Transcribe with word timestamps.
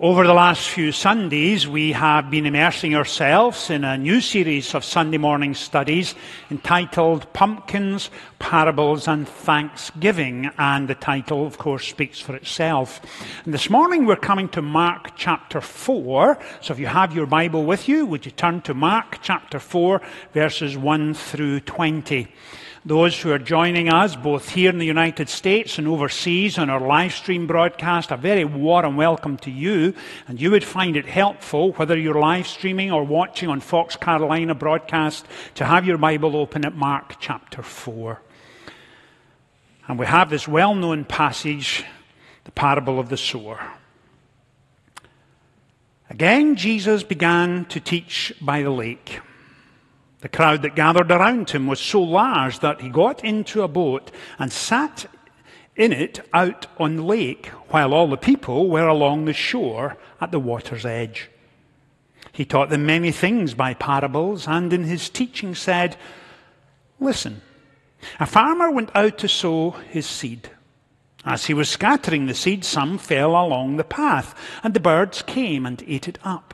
Over 0.00 0.26
the 0.26 0.34
last 0.34 0.68
few 0.70 0.90
Sundays, 0.90 1.68
we 1.68 1.92
have 1.92 2.28
been 2.28 2.46
immersing 2.46 2.96
ourselves 2.96 3.70
in 3.70 3.84
a 3.84 3.96
new 3.96 4.20
series 4.20 4.74
of 4.74 4.84
Sunday 4.84 5.18
morning 5.18 5.54
studies 5.54 6.16
entitled 6.50 7.32
Pumpkins, 7.32 8.10
Parables 8.40 9.06
and 9.06 9.28
Thanksgiving. 9.28 10.50
And 10.58 10.88
the 10.88 10.96
title, 10.96 11.46
of 11.46 11.58
course, 11.58 11.86
speaks 11.86 12.18
for 12.18 12.34
itself. 12.34 13.00
And 13.44 13.54
this 13.54 13.70
morning, 13.70 14.04
we're 14.04 14.16
coming 14.16 14.48
to 14.48 14.62
Mark 14.62 15.12
chapter 15.16 15.60
4. 15.60 16.40
So 16.60 16.74
if 16.74 16.80
you 16.80 16.86
have 16.86 17.14
your 17.14 17.26
Bible 17.26 17.64
with 17.64 17.88
you, 17.88 18.04
would 18.04 18.26
you 18.26 18.32
turn 18.32 18.62
to 18.62 18.74
Mark 18.74 19.18
chapter 19.22 19.60
4, 19.60 20.02
verses 20.32 20.76
1 20.76 21.14
through 21.14 21.60
20? 21.60 22.26
Those 22.86 23.18
who 23.18 23.32
are 23.32 23.38
joining 23.38 23.88
us 23.88 24.14
both 24.14 24.50
here 24.50 24.68
in 24.68 24.76
the 24.76 24.84
United 24.84 25.30
States 25.30 25.78
and 25.78 25.88
overseas 25.88 26.58
on 26.58 26.68
our 26.68 26.80
live 26.80 27.14
stream 27.14 27.46
broadcast, 27.46 28.10
a 28.10 28.16
very 28.16 28.44
warm 28.44 28.96
welcome 28.96 29.38
to 29.38 29.50
you. 29.50 29.94
And 30.28 30.38
you 30.38 30.50
would 30.50 30.64
find 30.64 30.94
it 30.94 31.06
helpful, 31.06 31.72
whether 31.72 31.98
you're 31.98 32.20
live 32.20 32.46
streaming 32.46 32.92
or 32.92 33.02
watching 33.02 33.48
on 33.48 33.60
Fox 33.60 33.96
Carolina 33.96 34.54
broadcast, 34.54 35.26
to 35.54 35.64
have 35.64 35.86
your 35.86 35.96
Bible 35.96 36.36
open 36.36 36.66
at 36.66 36.74
Mark 36.74 37.14
chapter 37.20 37.62
4. 37.62 38.20
And 39.88 39.98
we 39.98 40.04
have 40.04 40.28
this 40.28 40.46
well 40.46 40.74
known 40.74 41.06
passage, 41.06 41.84
the 42.44 42.52
parable 42.52 43.00
of 43.00 43.08
the 43.08 43.16
sower. 43.16 43.60
Again, 46.10 46.54
Jesus 46.54 47.02
began 47.02 47.64
to 47.66 47.80
teach 47.80 48.34
by 48.42 48.62
the 48.62 48.70
lake. 48.70 49.20
The 50.24 50.30
crowd 50.30 50.62
that 50.62 50.74
gathered 50.74 51.12
around 51.12 51.50
him 51.50 51.66
was 51.66 51.78
so 51.78 52.00
large 52.00 52.60
that 52.60 52.80
he 52.80 52.88
got 52.88 53.22
into 53.22 53.60
a 53.60 53.68
boat 53.68 54.10
and 54.38 54.50
sat 54.50 55.04
in 55.76 55.92
it 55.92 56.26
out 56.32 56.66
on 56.78 56.96
the 56.96 57.02
lake, 57.02 57.48
while 57.68 57.92
all 57.92 58.08
the 58.08 58.16
people 58.16 58.70
were 58.70 58.88
along 58.88 59.26
the 59.26 59.34
shore 59.34 59.98
at 60.22 60.30
the 60.30 60.40
water's 60.40 60.86
edge. 60.86 61.28
He 62.32 62.46
taught 62.46 62.70
them 62.70 62.86
many 62.86 63.12
things 63.12 63.52
by 63.52 63.74
parables, 63.74 64.48
and 64.48 64.72
in 64.72 64.84
his 64.84 65.10
teaching 65.10 65.54
said, 65.54 65.98
Listen, 66.98 67.42
a 68.18 68.24
farmer 68.24 68.70
went 68.70 68.96
out 68.96 69.18
to 69.18 69.28
sow 69.28 69.72
his 69.72 70.06
seed. 70.06 70.48
As 71.26 71.44
he 71.44 71.52
was 71.52 71.68
scattering 71.68 72.24
the 72.24 72.34
seed, 72.34 72.64
some 72.64 72.96
fell 72.96 73.32
along 73.32 73.76
the 73.76 73.84
path, 73.84 74.34
and 74.62 74.72
the 74.72 74.80
birds 74.80 75.20
came 75.20 75.66
and 75.66 75.84
ate 75.86 76.08
it 76.08 76.18
up. 76.24 76.53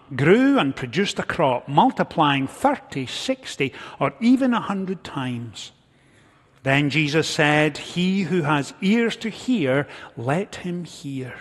grew 0.15 0.59
and 0.59 0.75
produced 0.75 1.19
a 1.19 1.23
crop, 1.23 1.67
multiplying 1.67 2.47
30, 2.47 3.05
60, 3.05 3.73
or 3.99 4.13
even 4.19 4.51
100 4.51 5.03
times. 5.03 5.71
Then 6.63 6.89
Jesus 6.89 7.27
said, 7.27 7.77
He 7.77 8.23
who 8.23 8.43
has 8.43 8.73
ears 8.81 9.15
to 9.17 9.29
hear, 9.29 9.87
let 10.15 10.55
him 10.57 10.85
hear. 10.85 11.33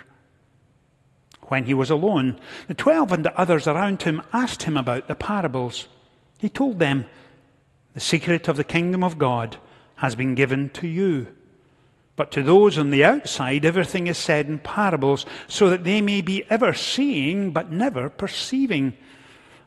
When 1.42 1.64
he 1.64 1.74
was 1.74 1.90
alone, 1.90 2.38
the 2.68 2.74
twelve 2.74 3.12
and 3.12 3.24
the 3.24 3.38
others 3.38 3.66
around 3.66 4.02
him 4.02 4.22
asked 4.32 4.62
him 4.62 4.76
about 4.76 5.08
the 5.08 5.14
parables. 5.14 5.88
He 6.38 6.48
told 6.48 6.78
them, 6.78 7.06
The 7.94 8.00
secret 8.00 8.46
of 8.48 8.56
the 8.56 8.64
kingdom 8.64 9.02
of 9.02 9.18
God 9.18 9.56
has 9.96 10.14
been 10.14 10.34
given 10.34 10.70
to 10.70 10.86
you 10.86 11.26
but 12.20 12.30
to 12.30 12.42
those 12.42 12.76
on 12.76 12.90
the 12.90 13.02
outside, 13.02 13.64
everything 13.64 14.06
is 14.06 14.18
said 14.18 14.46
in 14.46 14.58
parables, 14.58 15.24
so 15.48 15.70
that 15.70 15.84
they 15.84 16.02
may 16.02 16.20
be 16.20 16.44
ever 16.50 16.74
seeing, 16.74 17.50
but 17.50 17.72
never 17.72 18.10
perceiving, 18.10 18.92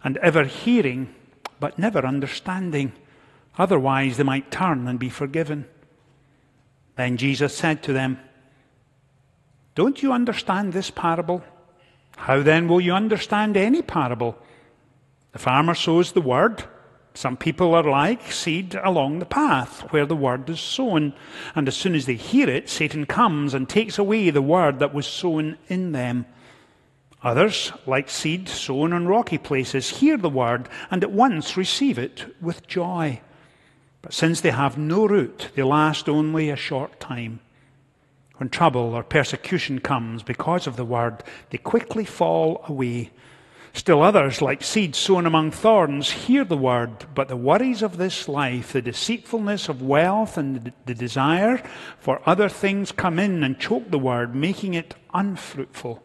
and 0.04 0.18
ever 0.18 0.44
hearing, 0.44 1.12
but 1.60 1.80
never 1.80 2.06
understanding. 2.06 2.94
Otherwise, 3.58 4.18
they 4.18 4.24
might 4.24 4.52
turn 4.52 4.88
and 4.88 5.00
be 5.00 5.10
forgiven. 5.10 5.66
Then 6.96 7.18
Jesus 7.18 7.58
said 7.58 7.82
to 7.82 7.92
them, 7.92 8.20
Don't 9.74 10.04
you 10.04 10.14
understand 10.14 10.74
this 10.74 10.92
parable? 10.92 11.44
How 12.18 12.44
then 12.44 12.68
will 12.68 12.82
you 12.82 12.94
understand 12.94 13.58
any 13.58 13.82
parable? 13.82 14.38
The 15.32 15.40
farmer 15.40 15.74
sows 15.74 16.12
the 16.12 16.22
word. 16.22 16.66
Some 17.16 17.38
people 17.38 17.76
are 17.76 17.84
like 17.84 18.32
seed 18.32 18.76
along 18.84 19.20
the 19.20 19.26
path 19.26 19.82
where 19.92 20.06
the 20.06 20.16
word 20.16 20.50
is 20.50 20.60
sown. 20.60 21.14
And 21.56 21.68
as 21.68 21.78
soon 21.78 21.94
as 21.94 22.06
they 22.06 22.16
hear 22.16 22.50
it, 22.50 22.70
Satan 22.70 23.06
comes 23.06 23.54
and 23.54 23.70
takes 23.70 24.00
away 24.00 24.30
the 24.30 24.42
word 24.42 24.80
that 24.80 24.94
was 24.94 25.06
sown 25.06 25.58
in 25.68 25.92
them. 25.92 26.26
Others, 27.22 27.72
like 27.86 28.10
seed 28.10 28.50
sown 28.50 28.92
on 28.92 29.08
rocky 29.08 29.38
places, 29.38 30.00
hear 30.00 30.18
the 30.18 30.30
word 30.30 30.68
and 30.92 31.04
at 31.04 31.12
once 31.12 31.56
receive 31.56 31.98
it 31.98 32.36
with 32.42 32.68
joy. 32.68 33.22
But 34.02 34.14
since 34.14 34.42
they 34.42 34.52
have 34.52 34.78
no 34.78 35.06
root, 35.06 35.50
they 35.56 35.64
last 35.64 36.10
only 36.10 36.50
a 36.50 36.58
short 36.58 37.00
time. 37.00 37.40
When 38.38 38.50
trouble 38.50 38.94
or 38.94 39.04
persecution 39.04 39.80
comes 39.80 40.24
because 40.24 40.68
of 40.68 40.76
the 40.76 40.84
word, 40.84 41.24
they 41.52 41.60
quickly 41.60 42.04
fall 42.04 42.66
away. 42.68 43.12
Still 43.76 44.04
others, 44.04 44.40
like 44.40 44.64
seeds 44.64 45.00
sown 45.00 45.26
among 45.26 45.50
thorns, 45.50 46.12
hear 46.12 46.46
the 46.46 46.56
word, 46.56 47.08
but 47.16 47.28
the 47.28 47.36
worries 47.36 47.82
of 47.82 47.98
this 47.98 48.28
life, 48.28 48.74
the 48.74 48.84
deceitfulness 48.84 49.68
of 49.68 49.82
wealth, 49.82 50.38
and 50.38 50.72
the 50.86 50.94
desire 50.94 51.58
for 51.98 52.22
other 52.30 52.48
things 52.48 52.92
come 52.92 53.18
in 53.18 53.44
and 53.44 53.60
choke 53.60 53.90
the 53.90 53.98
word, 53.98 54.36
making 54.36 54.76
it 54.76 54.94
unfruitful. 55.12 56.04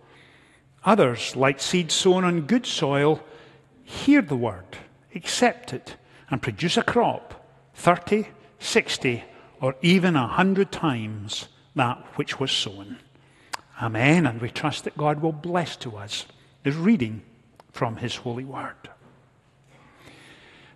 Others, 0.84 1.36
like 1.36 1.60
seeds 1.60 1.92
sown 1.92 2.24
on 2.24 2.46
good 2.46 2.64
soil, 2.64 3.22
hear 3.84 4.22
the 4.22 4.36
word, 4.36 4.78
accept 5.14 5.74
it, 5.74 5.96
and 6.30 6.40
produce 6.40 6.78
a 6.78 6.82
crop 6.82 7.46
30, 7.74 8.28
60, 8.58 9.24
or 9.60 9.76
even 9.82 10.16
a 10.16 10.26
hundred 10.26 10.72
times 10.72 11.48
that 11.74 11.98
which 12.16 12.40
was 12.40 12.50
sown. 12.50 12.98
Amen. 13.80 14.26
And 14.26 14.40
we 14.40 14.48
trust 14.48 14.84
that 14.84 14.96
God 14.96 15.20
will 15.20 15.32
bless 15.32 15.76
to 15.76 15.98
us 15.98 16.24
this 16.62 16.74
reading 16.74 17.22
from 17.72 17.96
His 17.96 18.16
holy 18.16 18.44
word. 18.44 18.76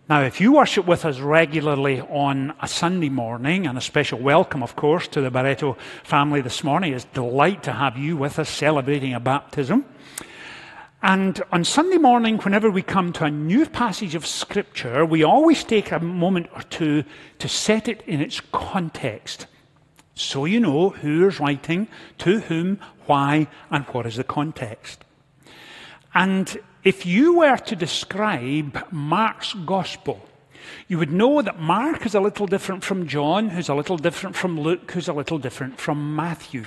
Now, 0.08 0.22
if 0.22 0.40
you 0.40 0.52
worship 0.52 0.86
with 0.86 1.04
us 1.04 1.20
regularly 1.20 2.00
on 2.00 2.54
a 2.60 2.66
Sunday 2.66 3.08
morning, 3.08 3.66
and 3.66 3.78
a 3.78 3.80
special 3.80 4.18
welcome, 4.18 4.62
of 4.62 4.74
course, 4.74 5.06
to 5.08 5.20
the 5.20 5.30
Barreto 5.30 5.76
family 6.02 6.40
this 6.40 6.64
morning, 6.64 6.92
it's 6.92 7.04
a 7.04 7.14
delight 7.14 7.62
to 7.62 7.72
have 7.72 7.96
you 7.96 8.16
with 8.16 8.38
us 8.38 8.48
celebrating 8.48 9.14
a 9.14 9.20
baptism. 9.20 9.84
And 11.02 11.40
on 11.50 11.64
Sunday 11.64 11.98
morning, 11.98 12.38
whenever 12.38 12.70
we 12.70 12.82
come 12.82 13.12
to 13.14 13.24
a 13.24 13.30
new 13.30 13.64
passage 13.66 14.14
of 14.14 14.26
Scripture, 14.26 15.06
we 15.06 15.22
always 15.22 15.64
take 15.64 15.90
a 15.90 15.98
moment 15.98 16.48
or 16.54 16.62
two 16.62 17.04
to 17.38 17.48
set 17.48 17.88
it 17.88 18.02
in 18.06 18.20
its 18.20 18.40
context. 18.52 19.46
So 20.14 20.44
you 20.44 20.60
know 20.60 20.90
who 20.90 21.26
is 21.26 21.40
writing, 21.40 21.88
to 22.18 22.40
whom, 22.40 22.80
why, 23.06 23.48
and 23.70 23.84
what 23.86 24.06
is 24.06 24.16
the 24.16 24.24
context. 24.24 25.04
And 26.12 26.58
if 26.84 27.06
you 27.06 27.38
were 27.38 27.56
to 27.56 27.76
describe 27.76 28.86
Mark's 28.90 29.54
gospel, 29.54 30.20
you 30.88 30.98
would 30.98 31.12
know 31.12 31.42
that 31.42 31.60
Mark 31.60 32.06
is 32.06 32.14
a 32.14 32.20
little 32.20 32.46
different 32.46 32.82
from 32.82 33.06
John, 33.06 33.50
who's 33.50 33.68
a 33.68 33.74
little 33.74 33.96
different 33.96 34.36
from 34.36 34.58
Luke, 34.58 34.90
who's 34.90 35.08
a 35.08 35.12
little 35.12 35.38
different 35.38 35.78
from 35.78 36.16
Matthew. 36.16 36.64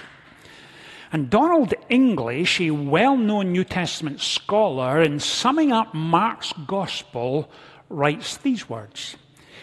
And 1.11 1.29
Donald 1.29 1.73
English, 1.89 2.59
a 2.59 2.71
well 2.71 3.17
known 3.17 3.51
New 3.51 3.63
Testament 3.63 4.21
scholar, 4.21 5.01
in 5.01 5.19
summing 5.19 5.71
up 5.71 5.93
Mark's 5.93 6.53
gospel, 6.65 7.49
writes 7.90 8.37
these 8.37 8.69
words. 8.69 9.16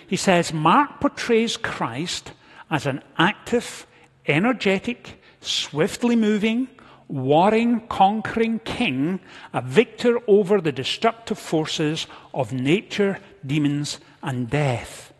He 0.06 0.16
says, 0.16 0.52
Mark 0.52 1.00
portrays 1.00 1.56
Christ 1.56 2.32
as 2.70 2.86
an 2.86 3.02
active, 3.18 3.86
energetic, 4.26 5.20
swiftly 5.40 6.16
moving, 6.16 6.68
warring, 7.12 7.86
conquering 7.88 8.58
king, 8.60 9.20
a 9.52 9.60
victor 9.60 10.18
over 10.26 10.60
the 10.60 10.72
destructive 10.72 11.38
forces 11.38 12.06
of 12.32 12.52
nature, 12.52 13.18
demons, 13.46 14.00
and 14.22 14.48
death. 14.48 15.12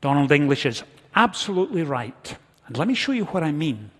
Donald 0.00 0.32
English 0.32 0.64
is 0.64 0.82
absolutely 1.14 1.82
right. 1.82 2.36
And 2.66 2.76
let 2.78 2.88
me 2.88 2.94
show 2.94 3.12
you 3.12 3.26
what 3.26 3.44
I 3.44 3.52
mean. 3.52 3.90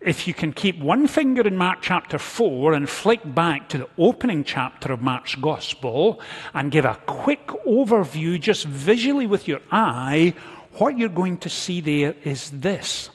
If 0.00 0.28
you 0.28 0.34
can 0.34 0.52
keep 0.52 0.78
one 0.78 1.06
finger 1.06 1.46
in 1.46 1.56
Mark 1.56 1.78
chapter 1.82 2.18
4 2.18 2.72
and 2.72 2.88
flick 2.88 3.20
back 3.34 3.68
to 3.70 3.78
the 3.78 3.88
opening 3.98 4.44
chapter 4.44 4.92
of 4.92 5.02
Mark's 5.02 5.34
Gospel 5.34 6.20
and 6.54 6.70
give 6.70 6.84
a 6.84 7.00
quick 7.06 7.46
overview 7.66 8.40
just 8.40 8.64
visually 8.64 9.26
with 9.26 9.48
your 9.48 9.60
eye, 9.72 10.34
what 10.74 10.96
you're 10.98 11.08
going 11.08 11.38
to 11.38 11.48
see 11.48 11.80
there 11.80 12.14
is 12.24 12.50
this 12.50 13.10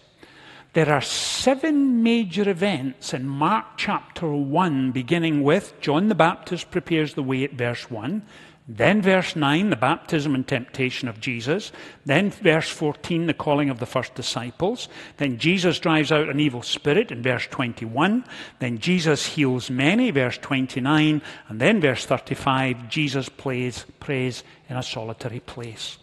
There 0.73 0.91
are 0.91 1.01
seven 1.01 2.01
major 2.01 2.49
events 2.49 3.13
in 3.13 3.27
Mark 3.27 3.77
chapter 3.77 4.27
1, 4.27 4.91
beginning 4.91 5.43
with 5.43 5.79
John 5.79 6.07
the 6.07 6.15
Baptist 6.15 6.71
prepares 6.71 7.13
the 7.13 7.21
way 7.21 7.43
at 7.43 7.53
verse 7.53 7.91
1. 7.91 8.23
Then, 8.67 8.99
verse 8.99 9.35
9, 9.35 9.69
the 9.69 9.75
baptism 9.75 10.33
and 10.33 10.47
temptation 10.47 11.07
of 11.07 11.19
Jesus. 11.19 11.71
Then, 12.07 12.31
verse 12.31 12.69
14, 12.69 13.27
the 13.27 13.35
calling 13.35 13.69
of 13.69 13.77
the 13.77 13.85
first 13.85 14.15
disciples. 14.15 14.87
Then, 15.17 15.37
Jesus 15.37 15.77
drives 15.77 16.11
out 16.11 16.27
an 16.27 16.39
evil 16.39 16.63
spirit 16.63 17.11
in 17.11 17.21
verse 17.21 17.45
21. 17.51 18.25
Then, 18.57 18.79
Jesus 18.79 19.27
heals 19.27 19.69
many, 19.69 20.09
verse 20.09 20.39
29. 20.39 21.21
And 21.49 21.61
then, 21.61 21.81
verse 21.81 22.03
35, 22.07 22.89
Jesus 22.89 23.29
plays, 23.29 23.85
prays 23.99 24.43
in 24.69 24.75
a 24.75 24.81
solitary 24.81 25.41
place. 25.41 25.99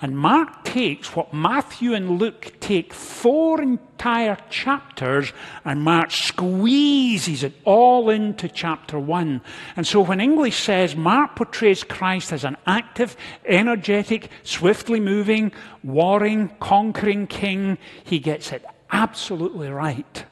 And 0.00 0.18
Mark 0.18 0.64
takes 0.64 1.14
what 1.14 1.32
Matthew 1.32 1.94
and 1.94 2.18
Luke 2.18 2.54
take 2.60 2.92
four 2.92 3.60
entire 3.60 4.36
chapters, 4.50 5.32
and 5.64 5.82
Mark 5.82 6.10
squeezes 6.10 7.42
it 7.42 7.54
all 7.64 8.10
into 8.10 8.48
chapter 8.48 8.98
one. 8.98 9.40
And 9.76 9.86
so 9.86 10.00
when 10.00 10.20
English 10.20 10.62
says 10.62 10.96
Mark 10.96 11.36
portrays 11.36 11.84
Christ 11.84 12.32
as 12.32 12.44
an 12.44 12.56
active, 12.66 13.16
energetic, 13.46 14.30
swiftly 14.42 15.00
moving, 15.00 15.52
warring, 15.82 16.50
conquering 16.60 17.26
king, 17.26 17.78
he 18.04 18.18
gets 18.18 18.52
it 18.52 18.64
absolutely 18.90 19.68
right. 19.68 20.24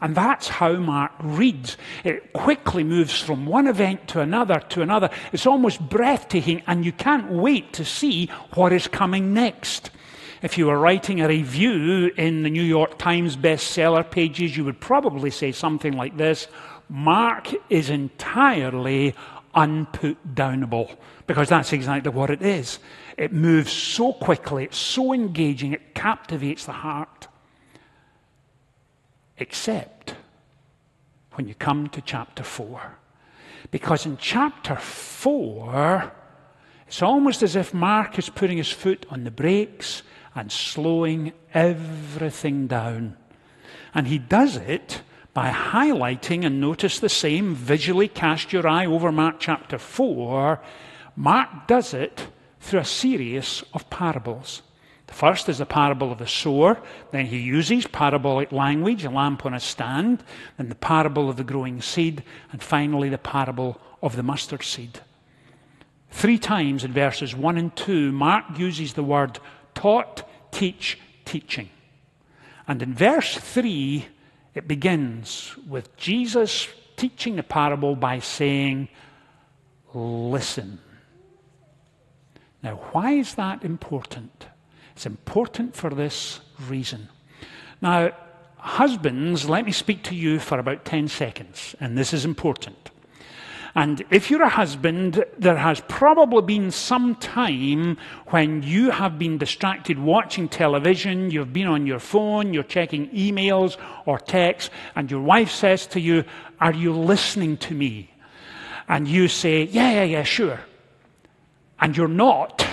And 0.00 0.14
that's 0.14 0.48
how 0.48 0.74
Mark 0.76 1.12
reads. 1.20 1.76
It 2.04 2.32
quickly 2.32 2.84
moves 2.84 3.20
from 3.20 3.46
one 3.46 3.66
event 3.66 4.08
to 4.08 4.20
another 4.20 4.60
to 4.70 4.82
another. 4.82 5.10
It's 5.32 5.46
almost 5.46 5.80
breathtaking, 5.88 6.62
and 6.66 6.84
you 6.84 6.92
can't 6.92 7.30
wait 7.30 7.72
to 7.74 7.84
see 7.84 8.26
what 8.54 8.72
is 8.72 8.86
coming 8.86 9.34
next. 9.34 9.90
If 10.40 10.56
you 10.56 10.66
were 10.66 10.78
writing 10.78 11.20
a 11.20 11.28
review 11.28 12.12
in 12.16 12.42
the 12.44 12.50
New 12.50 12.62
York 12.62 12.98
Times 12.98 13.36
bestseller 13.36 14.08
pages, 14.08 14.56
you 14.56 14.64
would 14.64 14.80
probably 14.80 15.30
say 15.30 15.52
something 15.52 15.94
like 15.94 16.16
this 16.16 16.46
Mark 16.88 17.52
is 17.68 17.90
entirely 17.90 19.14
unputdownable, 19.54 20.96
because 21.26 21.48
that's 21.48 21.72
exactly 21.72 22.12
what 22.12 22.30
it 22.30 22.42
is. 22.42 22.78
It 23.16 23.32
moves 23.32 23.72
so 23.72 24.12
quickly, 24.12 24.64
it's 24.64 24.78
so 24.78 25.12
engaging, 25.12 25.72
it 25.72 25.94
captivates 25.94 26.66
the 26.66 26.72
heart 26.72 27.27
except 29.38 30.14
when 31.34 31.48
you 31.48 31.54
come 31.54 31.88
to 31.88 32.00
chapter 32.00 32.42
4. 32.42 32.98
Because 33.70 34.06
in 34.06 34.16
chapter 34.16 34.76
4, 34.76 36.12
it's 36.86 37.02
almost 37.02 37.42
as 37.42 37.54
if 37.54 37.74
Mark 37.74 38.18
is 38.18 38.30
putting 38.30 38.56
his 38.56 38.70
foot 38.70 39.06
on 39.10 39.24
the 39.24 39.30
brakes 39.30 40.02
and 40.34 40.50
slowing 40.50 41.32
everything 41.52 42.66
down. 42.66 43.16
And 43.94 44.06
he 44.06 44.18
does 44.18 44.56
it 44.56 45.02
by 45.34 45.50
highlighting, 45.50 46.44
and 46.44 46.60
notice 46.60 46.98
the 46.98 47.08
same, 47.08 47.54
visually 47.54 48.08
cast 48.08 48.52
your 48.52 48.66
eye 48.66 48.86
over 48.86 49.12
Mark 49.12 49.36
chapter 49.38 49.78
4. 49.78 50.60
Mark 51.14 51.66
does 51.66 51.94
it 51.94 52.26
through 52.60 52.80
a 52.80 52.84
series 52.84 53.62
of 53.72 53.88
parables. 53.90 54.62
The 55.08 55.14
first 55.14 55.48
is 55.48 55.58
the 55.58 55.66
parable 55.66 56.12
of 56.12 56.18
the 56.18 56.26
sower. 56.26 56.80
Then 57.10 57.26
he 57.26 57.38
uses 57.38 57.86
parabolic 57.86 58.52
language, 58.52 59.04
a 59.04 59.10
lamp 59.10 59.44
on 59.44 59.54
a 59.54 59.60
stand. 59.60 60.22
Then 60.56 60.68
the 60.68 60.74
parable 60.74 61.28
of 61.28 61.36
the 61.36 61.44
growing 61.44 61.82
seed. 61.82 62.22
And 62.52 62.62
finally, 62.62 63.08
the 63.08 63.18
parable 63.18 63.80
of 64.02 64.16
the 64.16 64.22
mustard 64.22 64.62
seed. 64.62 65.00
Three 66.10 66.38
times 66.38 66.84
in 66.84 66.92
verses 66.92 67.34
1 67.34 67.58
and 67.58 67.74
2, 67.74 68.12
Mark 68.12 68.58
uses 68.58 68.92
the 68.92 69.02
word 69.02 69.40
taught, 69.74 70.28
teach, 70.52 70.98
teaching. 71.24 71.70
And 72.66 72.82
in 72.82 72.94
verse 72.94 73.36
3, 73.36 74.06
it 74.54 74.68
begins 74.68 75.54
with 75.66 75.96
Jesus 75.96 76.68
teaching 76.96 77.36
the 77.36 77.42
parable 77.42 77.96
by 77.96 78.18
saying, 78.18 78.88
Listen. 79.94 80.80
Now, 82.62 82.76
why 82.92 83.12
is 83.12 83.36
that 83.36 83.64
important? 83.64 84.48
It's 84.98 85.06
important 85.06 85.76
for 85.76 85.90
this 85.90 86.40
reason. 86.66 87.08
Now, 87.80 88.10
husbands, 88.56 89.48
let 89.48 89.64
me 89.64 89.70
speak 89.70 90.02
to 90.02 90.14
you 90.16 90.40
for 90.40 90.58
about 90.58 90.84
10 90.84 91.06
seconds, 91.06 91.76
and 91.78 91.96
this 91.96 92.12
is 92.12 92.24
important. 92.24 92.90
And 93.76 94.04
if 94.10 94.28
you're 94.28 94.42
a 94.42 94.48
husband, 94.48 95.24
there 95.38 95.56
has 95.56 95.80
probably 95.86 96.42
been 96.42 96.72
some 96.72 97.14
time 97.14 97.96
when 98.30 98.64
you 98.64 98.90
have 98.90 99.20
been 99.20 99.38
distracted 99.38 100.00
watching 100.00 100.48
television, 100.48 101.30
you've 101.30 101.52
been 101.52 101.68
on 101.68 101.86
your 101.86 102.00
phone, 102.00 102.52
you're 102.52 102.64
checking 102.64 103.08
emails 103.10 103.76
or 104.04 104.18
texts, 104.18 104.70
and 104.96 105.12
your 105.12 105.22
wife 105.22 105.52
says 105.52 105.86
to 105.86 106.00
you, 106.00 106.24
Are 106.60 106.74
you 106.74 106.92
listening 106.92 107.56
to 107.58 107.72
me? 107.72 108.10
And 108.88 109.06
you 109.06 109.28
say, 109.28 109.62
Yeah, 109.62 109.92
yeah, 109.92 110.02
yeah, 110.02 110.22
sure. 110.24 110.58
And 111.78 111.96
you're 111.96 112.08
not. 112.08 112.67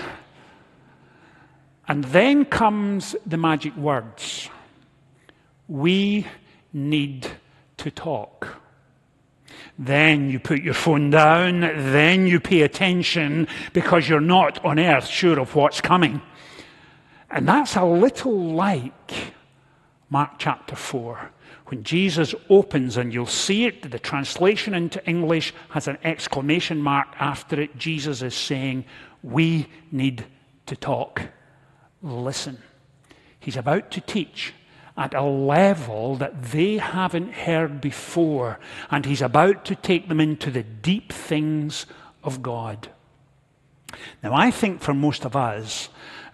And 1.88 2.04
then 2.06 2.46
comes 2.46 3.16
the 3.26 3.38
magic 3.38 3.76
words 3.76 4.50
We 5.68 6.28
need 6.74 7.28
to 7.78 7.92
talk. 7.92 8.62
Then 9.78 10.30
you 10.30 10.40
put 10.40 10.62
your 10.62 10.74
phone 10.74 11.10
down, 11.10 11.62
then 11.62 12.28
you 12.28 12.40
pay 12.40 12.62
attention 12.62 13.48
because 13.74 14.08
you're 14.08 14.22
not 14.22 14.64
on 14.64 14.80
earth 14.80 15.08
sure 15.08 15.40
of 15.40 15.54
what's 15.54 15.82
coming. 15.82 16.22
And 17.30 17.48
that's 17.48 17.76
a 17.76 17.84
little 17.84 18.54
like 18.54 19.34
Mark 20.10 20.32
chapter 20.38 20.76
4. 20.76 21.32
When 21.68 21.84
Jesus 21.84 22.36
opens, 22.50 22.96
and 22.96 23.14
you'll 23.14 23.26
see 23.26 23.66
it, 23.66 23.90
the 23.92 24.00
translation 24.00 24.74
into 24.74 25.04
English 25.06 25.54
has 25.70 25.88
an 25.88 25.98
exclamation 26.04 26.80
mark 26.80 27.08
after 27.20 27.60
it. 27.60 27.76
Jesus 27.76 28.22
is 28.22 28.36
saying, 28.36 28.86
We 29.24 29.68
need 29.92 30.26
to 30.68 30.76
talk 30.76 31.22
listen. 32.06 32.60
He's 33.40 33.58
about 33.58 33.92
to 33.92 34.02
teach 34.02 34.54
at 34.98 35.14
a 35.14 35.24
level 35.24 36.16
that 36.18 36.42
they 36.42 36.78
haven't 36.78 37.34
heard 37.34 37.82
before, 37.82 38.60
and 38.90 39.06
he's 39.06 39.22
about 39.22 39.66
to 39.66 39.76
take 39.76 40.08
them 40.08 40.22
into 40.22 40.50
the 40.50 40.64
deep 40.64 41.12
things 41.12 41.86
of 42.24 42.42
God. 42.42 42.90
Now, 44.24 44.34
I 44.34 44.52
think 44.52 44.82
for 44.82 44.94
most 44.94 45.26
of 45.26 45.36
us, 45.36 45.90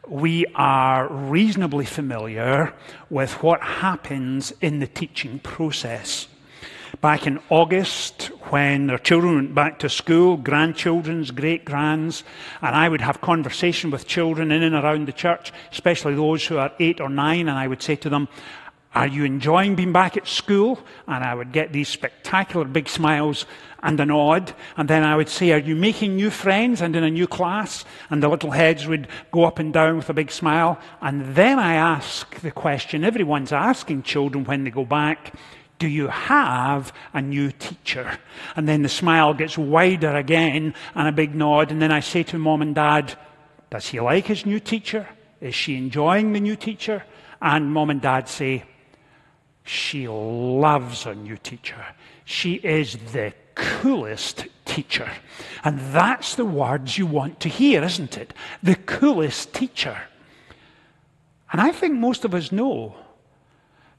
we 0.08 0.46
are 0.56 1.08
reasonably 1.08 1.86
familiar 1.86 2.74
with 3.10 3.42
what 3.44 3.62
happens 3.62 4.54
in 4.62 4.80
the 4.80 4.88
teaching 4.88 5.40
process 5.40 6.28
back 7.02 7.26
in 7.26 7.40
August 7.50 8.28
when 8.52 8.86
their 8.86 9.00
children 9.00 9.36
went 9.36 9.56
back 9.56 9.80
to 9.80 9.90
school, 9.90 10.38
grandchildren's, 10.38 11.32
great 11.32 11.66
grands, 11.66 12.24
and 12.62 12.76
I 12.76 12.88
would 12.88 13.02
have 13.02 13.22
conversation 13.22 13.90
with 13.90 14.08
children 14.08 14.52
in 14.52 14.62
and 14.62 14.76
around 14.76 15.08
the 15.08 15.12
church, 15.12 15.52
especially 15.72 16.14
those 16.14 16.46
who 16.46 16.58
are 16.58 16.72
eight 16.80 17.02
or 17.02 17.10
nine, 17.10 17.50
and 17.50 17.58
I 17.58 17.68
would 17.68 17.82
say 17.82 17.96
to 17.96 18.10
them, 18.10 18.28
Are 18.94 19.08
you 19.08 19.24
enjoying 19.24 19.76
being 19.76 19.92
back 19.92 20.16
at 20.16 20.28
school? 20.28 20.80
And 21.08 21.24
I 21.24 21.34
would 21.34 21.52
get 21.52 21.74
these 21.74 21.90
spectacular 21.90 22.66
big 22.66 22.88
smiles 22.88 23.48
and 23.82 24.00
a 24.00 24.06
nod. 24.06 24.54
And 24.78 24.88
then 24.88 25.04
I 25.04 25.16
would 25.16 25.30
say, 25.30 25.54
Are 25.54 25.58
you 25.58 25.76
making 25.76 26.16
new 26.16 26.30
friends 26.30 26.82
and 26.82 26.96
in 26.96 27.04
a 27.04 27.10
new 27.10 27.26
class? 27.26 27.84
And 28.12 28.22
the 28.22 28.30
little 28.30 28.52
heads 28.52 28.86
would 28.86 29.08
go 29.32 29.46
up 29.46 29.58
and 29.58 29.74
down 29.74 29.98
with 29.98 30.10
a 30.12 30.14
big 30.14 30.30
smile. 30.30 30.78
And 31.02 31.36
then 31.36 31.58
I 31.58 31.74
ask 31.74 32.36
the 32.42 32.52
question 32.52 33.04
everyone's 33.04 33.52
asking 33.52 34.04
children 34.04 34.44
when 34.44 34.66
they 34.66 34.70
go 34.70 34.86
back 34.86 35.34
do 35.82 35.88
you 35.88 36.10
have 36.10 36.94
a 37.12 37.24
new 37.24 37.52
teacher? 37.52 38.20
And 38.56 38.70
then 38.70 38.84
the 38.84 38.88
smile 38.88 39.34
gets 39.34 39.58
wider 39.58 40.16
again 40.16 40.76
and 40.94 41.08
a 41.08 41.12
big 41.12 41.34
nod. 41.34 41.72
And 41.72 41.82
then 41.82 41.92
I 41.92 42.02
say 42.02 42.22
to 42.22 42.38
mom 42.38 42.62
and 42.62 42.76
dad, 42.76 43.18
Does 43.72 43.88
he 43.88 44.00
like 44.00 44.28
his 44.28 44.46
new 44.46 44.60
teacher? 44.60 45.08
Is 45.40 45.56
she 45.56 45.76
enjoying 45.76 46.34
the 46.34 46.40
new 46.40 46.56
teacher? 46.56 47.04
And 47.42 47.74
mom 47.74 47.90
and 47.90 48.00
dad 48.00 48.30
say, 48.30 48.64
She 49.64 50.08
loves 50.08 51.06
her 51.06 51.16
new 51.16 51.38
teacher. 51.38 51.84
She 52.26 52.54
is 52.54 52.98
the 53.12 53.34
coolest 53.56 54.46
teacher. 54.66 55.10
And 55.64 55.80
that's 55.96 56.36
the 56.36 56.46
words 56.46 56.96
you 56.96 57.08
want 57.08 57.40
to 57.40 57.50
hear, 57.50 57.84
isn't 57.84 58.20
it? 58.20 58.36
The 58.62 58.76
coolest 58.76 59.52
teacher. 59.52 59.98
And 61.52 61.60
I 61.60 61.72
think 61.72 61.96
most 61.96 62.24
of 62.24 62.36
us 62.36 62.52
know 62.52 62.96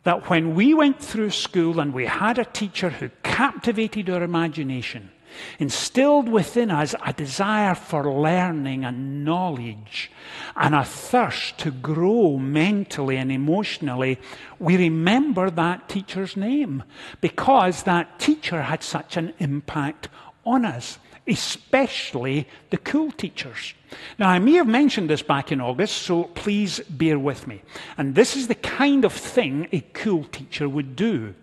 that 0.04 0.28
when 0.28 0.54
we 0.54 0.75
went 0.75 1.00
through 1.00 1.30
school 1.30 1.80
and 1.80 1.92
we 1.92 2.06
had 2.06 2.38
a 2.38 2.44
teacher 2.44 2.90
who 2.90 3.11
captivated 3.23 4.11
our 4.11 4.23
imagination, 4.23 5.11
instilled 5.59 6.28
within 6.28 6.71
us 6.71 6.94
a 7.04 7.12
desire 7.12 7.75
for 7.75 8.12
learning 8.12 8.85
and 8.85 9.25
knowledge 9.25 10.11
and 10.56 10.75
a 10.75 10.85
thirst 10.85 11.59
to 11.59 11.71
grow 11.71 12.37
mentally 12.37 13.16
and 13.16 13.32
emotionally, 13.32 14.18
we 14.59 14.76
remember 14.76 15.50
that 15.50 15.88
teacher's 15.88 16.37
name 16.37 16.82
because 17.21 17.85
that 17.85 18.18
teacher 18.18 18.62
had 18.62 18.82
such 18.82 19.16
an 19.16 19.32
impact 19.38 20.09
on 20.44 20.64
us. 20.64 20.99
Especially 21.26 22.49
the 22.71 22.79
cool 22.79 23.12
teachers. 23.12 23.75
Now, 24.19 24.29
I 24.29 24.38
may 24.38 24.55
have 24.55 24.67
mentioned 24.67 25.11
this 25.11 25.23
back 25.23 25.52
in 25.52 25.61
August, 25.61 25.99
so 26.02 26.25
please 26.25 26.81
bear 26.88 27.19
with 27.19 27.47
me. 27.47 27.62
And 27.97 28.14
this 28.14 28.37
is 28.37 28.49
the 28.49 28.55
kind 28.55 29.05
of 29.05 29.12
thing 29.12 29.69
a 29.73 29.81
cool 29.93 30.25
teacher 30.25 30.69
would 30.69 30.97
do. 30.97 31.35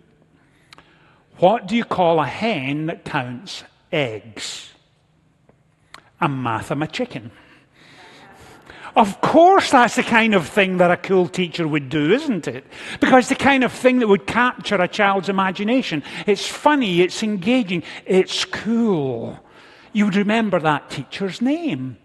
What 1.38 1.66
do 1.66 1.76
you 1.76 1.84
call 1.84 2.20
a 2.20 2.26
hen 2.26 2.86
that 2.86 3.04
counts 3.04 3.64
eggs? 3.90 4.70
A 6.20 6.28
Mathema 6.28 6.90
chicken. 6.90 7.30
Of 8.96 9.20
course, 9.20 9.70
that's 9.70 9.96
the 9.96 10.02
kind 10.02 10.34
of 10.34 10.48
thing 10.48 10.78
that 10.78 10.90
a 10.90 10.96
cool 10.96 11.28
teacher 11.28 11.66
would 11.66 11.88
do, 11.88 12.12
isn't 12.12 12.48
it? 12.48 12.64
Because 13.00 13.28
the 13.28 13.36
kind 13.36 13.62
of 13.62 13.72
thing 13.72 14.00
that 14.00 14.08
would 14.08 14.26
capture 14.26 14.76
a 14.76 14.88
child's 14.88 15.28
imagination. 15.28 16.02
It's 16.26 16.46
funny, 16.46 17.00
it's 17.00 17.22
engaging, 17.22 17.84
it's 18.04 18.44
cool. 18.44 19.38
You 19.92 20.04
would 20.06 20.16
remember 20.16 20.60
that 20.60 20.90
teacher's 20.90 21.40
name. 21.40 21.96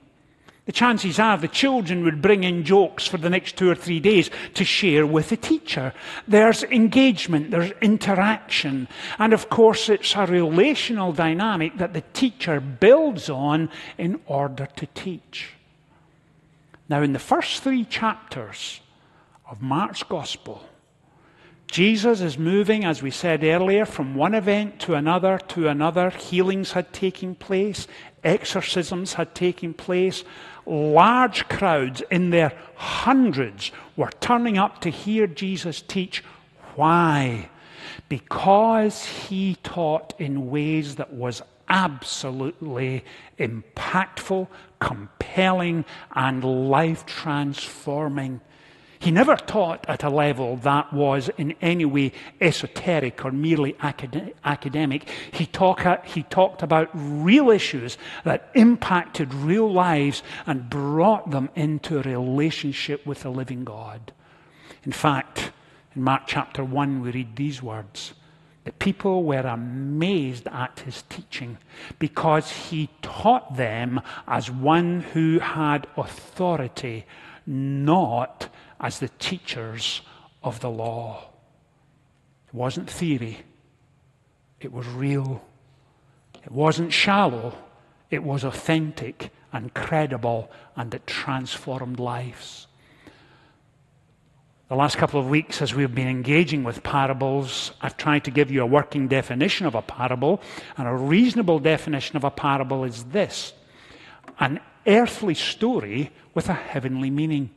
The 0.66 0.72
chances 0.72 1.20
are 1.20 1.38
the 1.38 1.48
children 1.48 2.04
would 2.04 2.24
bring 2.24 2.44
in 2.44 2.64
jokes 2.64 3.06
for 3.06 3.18
the 3.18 3.30
next 3.30 3.56
two 3.56 3.70
or 3.70 3.76
three 3.76 4.00
days 4.00 4.32
to 4.56 4.66
share 4.66 5.06
with 5.06 5.30
the 5.30 5.38
teacher. 5.38 5.94
There's 6.28 6.64
engagement, 6.64 7.52
there's 7.52 7.72
interaction, 7.82 8.88
and 9.20 9.32
of 9.32 9.50
course, 9.50 9.90
it's 9.90 10.16
a 10.16 10.26
relational 10.26 11.14
dynamic 11.14 11.78
that 11.78 11.94
the 11.94 12.04
teacher 12.14 12.60
builds 12.60 13.30
on 13.30 13.70
in 14.00 14.20
order 14.26 14.68
to 14.76 14.88
teach. 14.88 15.52
Now, 16.90 17.04
in 17.04 17.14
the 17.14 17.20
first 17.20 17.62
three 17.62 17.86
chapters 17.86 18.80
of 19.48 19.62
Mark's 19.62 20.02
Gospel, 20.02 20.64
Jesus 21.68 22.22
is 22.22 22.38
moving, 22.38 22.86
as 22.86 23.02
we 23.02 23.12
said 23.12 23.44
earlier, 23.44 23.86
from 23.86 24.16
one 24.16 24.34
event 24.34 24.80
to 24.82 24.94
another 24.94 25.40
to 25.50 25.68
another. 25.68 26.10
Healings 26.10 26.72
had 26.72 26.94
taken 26.94 27.36
place, 27.36 27.88
exorcisms 28.24 29.14
had 29.14 29.36
taken 29.36 29.74
place. 29.74 30.24
Large 30.66 31.48
crowds 31.50 32.02
in 32.10 32.30
their 32.30 32.54
hundreds 32.76 33.72
were 33.96 34.12
turning 34.20 34.58
up 34.58 34.82
to 34.82 34.90
hear 34.90 35.28
Jesus 35.28 35.82
teach. 35.82 36.24
Why? 36.76 37.50
Because 38.10 39.06
he 39.06 39.56
taught 39.64 40.14
in 40.20 40.50
ways 40.50 40.96
that 40.96 41.14
was 41.14 41.42
absolutely 41.68 43.04
impactful, 43.40 44.48
compelling, 44.80 45.86
and 46.14 46.70
life 46.70 47.06
transforming. 47.06 48.42
He 49.06 49.12
never 49.12 49.36
taught 49.36 49.86
at 49.88 50.02
a 50.02 50.10
level 50.10 50.56
that 50.64 50.92
was 50.92 51.30
in 51.38 51.54
any 51.62 51.86
way 51.86 52.12
esoteric 52.42 53.24
or 53.24 53.32
merely 53.32 53.76
academic. 53.80 55.08
He, 55.32 55.46
talk, 55.46 56.08
he 56.08 56.24
talked 56.24 56.64
about 56.64 56.90
real 56.92 57.52
issues 57.52 58.00
that 58.24 58.50
impacted 58.56 59.32
real 59.32 59.72
lives 59.72 60.24
and 60.48 60.72
brought 60.72 61.30
them 61.30 61.52
into 61.54 62.00
a 62.00 62.02
relationship 62.02 63.06
with 63.06 63.22
the 63.22 63.30
living 63.30 63.64
God. 63.64 64.12
In 64.84 64.92
fact, 64.92 65.52
in 65.96 66.02
Mark 66.02 66.24
chapter 66.26 66.64
1, 66.64 67.02
we 67.04 67.12
read 67.12 67.36
these 67.36 67.62
words 67.62 68.16
the 68.64 68.72
people 68.72 69.24
were 69.24 69.42
amazed 69.42 70.48
at 70.48 70.80
his 70.80 71.04
teaching 71.10 71.60
because 72.00 72.50
he 72.50 72.90
taught 73.04 73.56
them 73.56 74.02
as 74.28 74.50
one 74.50 75.02
who 75.14 75.38
had 75.38 75.86
authority, 75.96 77.06
not 77.46 78.50
as 78.80 79.00
the 79.00 79.10
teachers 79.20 80.02
of 80.44 80.60
the 80.60 80.70
law. 80.70 81.30
It 82.48 82.54
wasn't 82.54 82.90
theory, 82.90 83.40
it 84.60 84.72
was 84.72 84.88
real. 84.88 85.44
It 86.44 86.52
wasn't 86.52 86.94
shallow, 86.94 87.58
it 88.12 88.24
was 88.24 88.44
authentic 88.44 89.32
and 89.52 89.74
credible, 89.74 90.52
and 90.76 90.94
it 90.94 91.08
transformed 91.08 92.00
lives. 92.00 92.68
The 94.68 94.76
last 94.76 94.98
couple 94.98 95.20
of 95.20 95.30
weeks, 95.30 95.62
as 95.62 95.74
we've 95.74 95.94
been 95.94 96.08
engaging 96.08 96.64
with 96.64 96.84
parables, 96.84 97.72
I've 97.82 97.98
tried 97.98 98.26
to 98.26 98.32
give 98.32 98.52
you 98.52 98.62
a 98.62 98.66
working 98.66 99.08
definition 99.08 99.66
of 99.66 99.76
a 99.76 99.82
parable. 99.82 100.42
And 100.76 100.88
a 100.88 100.94
reasonable 100.94 101.60
definition 101.60 102.18
of 102.18 102.24
a 102.24 102.32
parable 102.32 102.84
is 102.84 103.06
this 103.06 103.54
an 104.40 104.60
earthly 104.86 105.36
story 105.36 106.12
with 106.34 106.50
a 106.50 106.54
heavenly 106.54 107.10
meaning. 107.10 107.52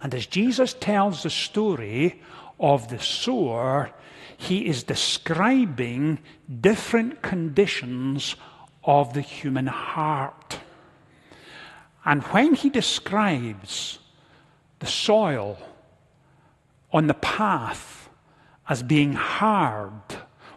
And 0.00 0.14
as 0.14 0.26
Jesus 0.26 0.74
tells 0.74 1.22
the 1.22 1.30
story 1.30 2.22
of 2.60 2.88
the 2.88 3.00
sower, 3.00 3.90
he 4.36 4.66
is 4.66 4.82
describing 4.84 6.18
different 6.60 7.22
conditions 7.22 8.36
of 8.84 9.12
the 9.14 9.20
human 9.20 9.66
heart. 9.66 10.60
And 12.04 12.22
when 12.24 12.54
he 12.54 12.70
describes 12.70 13.98
the 14.78 14.86
soil, 14.86 15.58
on 16.92 17.06
the 17.06 17.14
path 17.14 18.08
as 18.68 18.82
being 18.82 19.12
hard. 19.12 19.92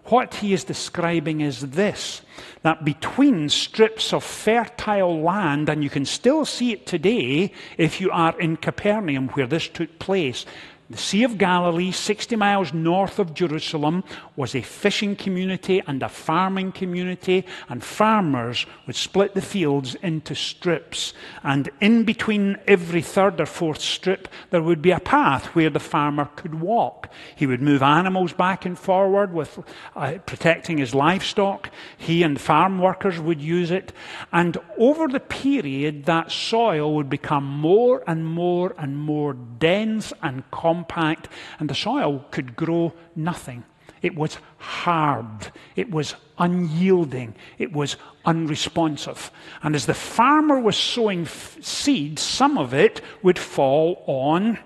What 0.06 0.36
he 0.36 0.54
is 0.54 0.64
describing 0.64 1.42
is 1.42 1.62
this 1.72 2.22
that 2.64 2.84
between 2.84 3.50
strips 3.50 4.14
of 4.14 4.24
fertile 4.24 5.22
land, 5.22 5.70
and 5.70 5.84
you 5.84 5.90
can 5.90 6.06
still 6.06 6.46
see 6.46 6.72
it 6.74 6.86
today 6.86 7.52
if 7.78 8.02
you 8.02 8.12
are 8.12 8.40
in 8.40 8.58
Capernaum 8.58 9.30
where 9.30 9.48
this 9.48 9.68
took 9.68 10.00
place, 10.00 10.46
the 10.92 10.98
Sea 10.98 11.24
of 11.24 11.38
Galilee, 11.38 11.92
60 11.92 12.36
miles 12.36 12.74
north 12.74 13.18
of 13.18 13.34
Jerusalem, 13.34 14.04
was 14.36 14.54
a 14.54 14.62
fishing 14.62 15.16
community 15.16 15.82
and 15.88 16.04
a 16.04 16.10
farming 16.10 16.74
community, 16.74 17.46
and 17.70 17.82
farmers 17.82 18.66
would 18.86 18.98
split 18.98 19.34
the 19.34 19.42
fields 19.42 19.96
into 19.96 20.36
strips. 20.36 21.14
And 21.44 21.70
in 21.80 22.04
between 22.04 22.58
every 22.68 23.02
third 23.02 23.40
or 23.40 23.46
fourth 23.46 23.80
strip, 23.80 24.28
there 24.50 24.62
would 24.62 24.82
be 24.82 24.92
a 24.92 25.00
path 25.00 25.48
where 25.56 25.70
the 25.70 25.80
farmer 25.80 26.26
could 26.36 26.60
walk. 26.60 27.10
He 27.38 27.48
would 27.48 27.62
move 27.62 27.82
animals 27.82 28.34
back 28.34 28.66
and 28.66 28.78
forward 28.78 29.34
with 29.34 29.60
uh, 29.96 30.18
protecting 30.26 30.78
his 30.78 30.94
livestock. 30.94 31.70
He 31.98 32.22
and 32.22 32.40
farm 32.40 32.80
workers 32.80 33.18
would 33.18 33.42
use 33.42 33.72
it. 33.72 33.94
And 34.34 34.58
over 34.78 35.08
the 35.08 35.22
period, 35.22 36.06
that 36.06 36.32
soil 36.32 36.94
would 36.96 37.10
become 37.10 37.46
more 37.46 38.04
and 38.06 38.26
more 38.26 38.76
and 38.78 38.98
more 38.98 39.34
dense 39.34 40.12
and 40.22 40.44
complex 40.52 40.81
compact, 40.82 41.28
and 41.60 41.70
the 41.70 41.76
soil 41.76 42.26
could 42.32 42.56
grow 42.56 42.94
nothing. 43.16 43.64
It 44.02 44.16
was 44.16 44.38
hard. 44.58 45.52
It 45.76 45.92
was 45.92 46.16
unyielding. 46.40 47.36
It 47.60 47.72
was 47.72 47.98
unresponsive. 48.26 49.32
And 49.62 49.76
as 49.76 49.86
the 49.86 49.94
farmer 49.94 50.60
was 50.60 50.76
sowing 50.76 51.24
f- 51.24 51.58
seed, 51.62 52.18
some 52.18 52.58
of 52.58 52.74
it 52.74 53.02
would 53.22 53.38
fall 53.38 54.04
on 54.08 54.58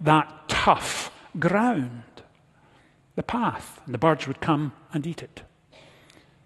that 0.00 0.48
tough 0.48 1.10
ground, 1.38 2.02
the 3.16 3.22
path, 3.22 3.80
and 3.86 3.94
the 3.94 3.98
birds 3.98 4.26
would 4.26 4.40
come 4.42 4.72
and 4.92 5.06
eat 5.06 5.22
it. 5.22 5.42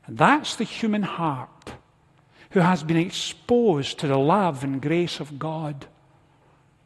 And 0.07 0.17
that's 0.19 0.55
the 0.55 0.65
human 0.65 1.03
heart 1.03 1.73
who 2.51 2.61
has 2.61 2.85
been 2.85 2.97
exposed 2.97 3.99
to 3.99 4.07
the 4.07 4.19
love 4.19 4.63
and 4.63 4.81
grace 4.81 5.21
of 5.21 5.39
God, 5.39 5.87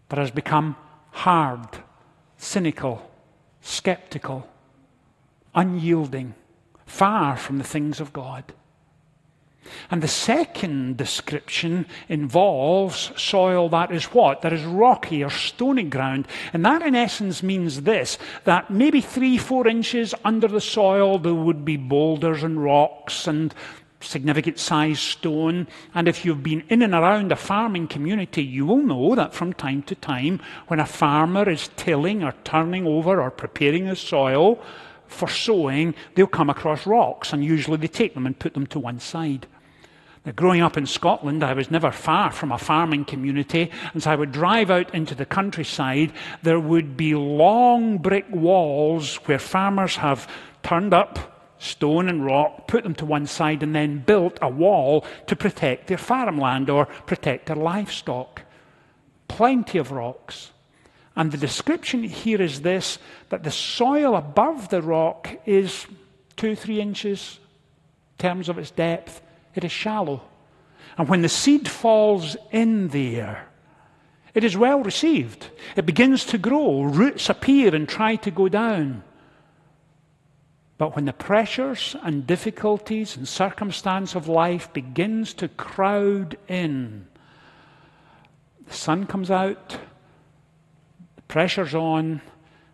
but 0.09 0.19
has 0.19 0.31
become 0.31 0.75
hard, 1.11 1.69
cynical, 2.43 3.09
skeptical, 3.61 4.49
unyielding, 5.55 6.35
far 6.85 7.37
from 7.37 7.59
the 7.59 7.65
things 7.65 8.01
of 8.01 8.13
God. 8.13 8.53
And 9.93 10.03
the 10.03 10.09
second 10.09 10.97
description 10.97 11.87
involves 12.09 13.13
soil 13.17 13.69
that 13.69 13.93
is 13.93 14.07
what? 14.07 14.43
That 14.43 14.53
is 14.53 14.65
rocky 14.65 15.23
or 15.23 15.31
stony 15.31 15.85
ground. 15.85 16.27
And 16.53 16.65
that, 16.65 16.83
in 16.83 16.97
essence, 16.97 17.45
means 17.45 17.83
this 17.83 18.19
that 18.43 18.71
maybe 18.71 19.01
three, 19.01 19.39
four 19.39 19.69
inches 19.69 20.13
under 20.25 20.49
the 20.49 20.61
soil 20.61 21.21
there 21.21 21.35
would 21.35 21.65
be 21.65 21.77
boulders 21.77 22.43
and 22.43 22.63
rocks 22.63 23.29
and 23.29 23.55
significant 24.03 24.59
size 24.59 25.01
stone. 25.01 25.67
And 25.95 26.09
if 26.09 26.25
you've 26.25 26.43
been 26.43 26.65
in 26.69 26.83
and 26.83 26.95
around 26.95 27.33
a 27.33 27.37
farming 27.37 27.89
community, 27.89 28.43
you 28.43 28.67
will 28.67 28.83
know 28.83 29.15
that 29.15 29.35
from 29.35 29.53
time 29.53 29.83
to 29.85 29.95
time, 29.95 30.41
when 30.69 30.81
a 30.81 30.87
farmer 30.87 31.49
is 31.49 31.71
tilling 31.77 32.23
or 32.23 32.35
turning 32.45 32.87
over 32.87 33.21
or 33.21 33.31
preparing 33.31 33.87
the 33.87 33.97
soil 33.97 34.63
for 35.07 35.29
sowing, 35.29 35.95
they'll 36.15 36.27
come 36.27 36.51
across 36.51 36.87
rocks, 36.87 37.33
and 37.33 37.45
usually 37.45 37.77
they 37.77 37.89
take 37.89 38.15
them 38.15 38.27
and 38.27 38.39
put 38.39 38.55
them 38.55 38.67
to 38.67 38.79
one 38.79 38.99
side. 38.99 39.47
Now, 40.25 40.33
growing 40.33 40.61
up 40.61 40.77
in 40.77 40.87
Scotland, 40.87 41.43
I 41.43 41.53
was 41.53 41.71
never 41.71 41.91
far 41.91 42.31
from 42.31 42.53
a 42.53 42.59
farming 42.59 43.07
community. 43.07 43.71
And 43.93 43.97
as 43.97 44.07
I 44.07 44.15
would 44.15 44.31
drive 44.31 44.71
out 44.71 44.95
into 44.95 45.17
the 45.17 45.27
countryside, 45.27 46.13
there 46.43 46.61
would 46.61 46.97
be 46.97 47.15
long 47.15 47.99
brick 47.99 48.27
walls 48.31 49.17
where 49.27 49.41
farmers 49.41 49.97
have 49.97 50.29
turned 50.63 50.95
up 50.95 51.32
stone 51.63 52.09
and 52.09 52.25
rock, 52.25 52.67
put 52.67 52.83
them 52.83 52.95
to 52.97 53.07
one 53.07 53.27
side, 53.27 53.63
and 53.63 53.75
then 53.75 53.99
built 53.99 54.39
a 54.43 54.49
wall 54.49 55.05
to 55.27 55.37
protect 55.37 55.87
their 55.87 55.99
farmland 55.99 56.69
or 56.69 56.87
protect 57.07 57.47
their 57.47 57.57
livestock. 57.57 58.43
Plenty 59.29 59.79
of 59.79 59.93
rocks. 59.93 60.51
And 61.15 61.31
the 61.31 61.37
description 61.37 62.03
here 62.03 62.41
is 62.41 62.63
this 62.63 62.99
that 63.29 63.45
the 63.45 63.51
soil 63.51 64.17
above 64.17 64.69
the 64.71 64.83
rock 64.83 65.29
is 65.47 65.87
two, 66.37 66.57
three 66.57 66.81
inches 66.81 67.39
in 68.19 68.23
terms 68.29 68.49
of 68.49 68.59
its 68.59 68.71
depth. 68.71 69.23
it 69.55 69.65
is 69.65 69.73
shallow. 69.73 70.23
And 70.99 71.09
when 71.09 71.23
the 71.23 71.29
seed 71.29 71.69
falls 71.69 72.37
in 72.51 72.89
there, 72.89 73.49
it 74.35 74.45
is 74.45 74.57
well 74.57 74.83
received. 74.83 75.51
It 75.77 75.87
begins 75.87 76.25
to 76.27 76.39
grow, 76.39 76.83
roots 76.83 77.29
appear 77.29 77.75
and 77.75 77.89
try 77.89 78.17
to 78.17 78.31
go 78.31 78.49
down. 78.49 79.05
But 80.83 80.97
when 80.97 81.05
the 81.05 81.13
pressures 81.13 81.95
and 82.03 82.27
difficulties 82.27 83.17
and 83.17 83.29
circumstance 83.29 84.17
of 84.17 84.27
life 84.27 84.73
begins 84.73 85.33
to 85.35 85.47
crowd 85.47 86.37
in, 86.49 87.07
the 88.67 88.75
sun 88.75 89.07
comes 89.07 89.31
out, 89.31 89.79
the 91.15 91.23
pressure's 91.29 91.73
on, 91.73 92.21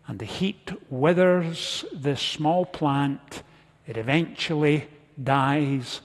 and 0.06 0.18
the 0.18 0.24
heat 0.24 0.72
withers 0.88 1.84
the 1.92 2.16
small 2.16 2.64
plant. 2.64 3.42
It 3.86 3.98
eventually 3.98 4.88
dies, 5.22 6.00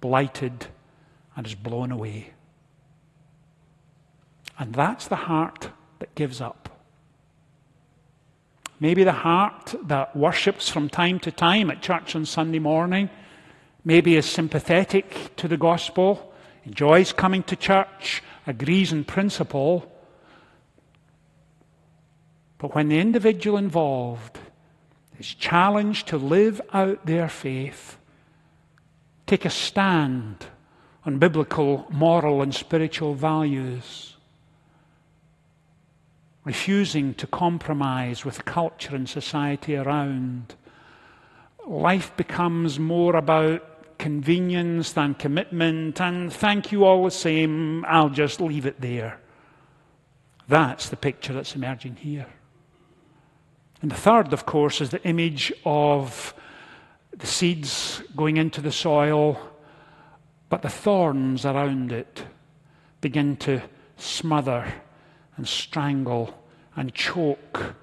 blighted, 0.00 0.68
and 1.34 1.48
is 1.48 1.56
blown 1.56 1.90
away. 1.90 2.32
And 4.56 4.72
that's 4.72 5.08
the 5.08 5.16
heart 5.16 5.70
that 5.98 6.14
gives 6.14 6.40
up. 6.40 6.69
Maybe 8.80 9.04
the 9.04 9.12
heart 9.12 9.74
that 9.84 10.16
worships 10.16 10.70
from 10.70 10.88
time 10.88 11.20
to 11.20 11.30
time 11.30 11.70
at 11.70 11.82
church 11.82 12.16
on 12.16 12.24
Sunday 12.24 12.58
morning, 12.58 13.10
maybe 13.84 14.16
is 14.16 14.24
sympathetic 14.24 15.36
to 15.36 15.46
the 15.46 15.58
gospel, 15.58 16.32
enjoys 16.64 17.12
coming 17.12 17.42
to 17.44 17.56
church, 17.56 18.22
agrees 18.46 18.90
in 18.90 19.04
principle. 19.04 19.90
But 22.56 22.74
when 22.74 22.88
the 22.88 22.98
individual 22.98 23.58
involved 23.58 24.38
is 25.18 25.34
challenged 25.34 26.08
to 26.08 26.16
live 26.16 26.62
out 26.72 27.04
their 27.04 27.28
faith, 27.28 27.98
take 29.26 29.44
a 29.44 29.50
stand 29.50 30.46
on 31.04 31.18
biblical, 31.18 31.86
moral, 31.90 32.40
and 32.40 32.54
spiritual 32.54 33.12
values, 33.12 34.09
refusing 36.50 37.14
to 37.14 37.28
compromise 37.28 38.24
with 38.24 38.44
culture 38.44 38.96
and 38.96 39.08
society 39.08 39.76
around, 39.76 40.52
life 41.64 42.10
becomes 42.16 42.76
more 42.76 43.14
about 43.14 43.62
convenience 43.98 44.90
than 44.94 45.14
commitment, 45.14 46.00
and 46.00 46.32
thank 46.32 46.72
you 46.72 46.84
all 46.84 47.04
the 47.04 47.10
same, 47.12 47.84
I'll 47.84 48.10
just 48.10 48.40
leave 48.40 48.66
it 48.66 48.80
there. 48.80 49.20
That's 50.48 50.88
the 50.88 50.96
picture 50.96 51.32
that's 51.32 51.54
emerging 51.54 51.94
here. 51.94 52.26
And 53.80 53.92
the 53.92 54.02
third, 54.08 54.32
of 54.32 54.44
course, 54.44 54.80
is 54.80 54.90
the 54.90 55.04
image 55.04 55.52
of 55.64 56.34
the 57.16 57.28
seeds 57.28 58.02
going 58.16 58.38
into 58.38 58.60
the 58.60 58.72
soil, 58.72 59.38
but 60.48 60.62
the 60.62 60.68
thorns 60.68 61.46
around 61.46 61.92
it 61.92 62.24
begin 63.00 63.36
to 63.36 63.62
smother 63.96 64.66
and 65.36 65.46
strangle 65.46 66.34
and 66.80 66.94
choke 66.94 67.74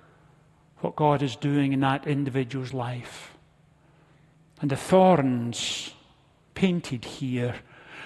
what 0.79 0.95
God 0.95 1.21
is 1.21 1.35
doing 1.35 1.71
in 1.71 1.81
that 1.81 2.07
individual's 2.07 2.73
life. 2.73 3.37
And 4.59 4.71
the 4.71 4.75
thorns 4.75 5.93
painted 6.55 7.05
here 7.05 7.53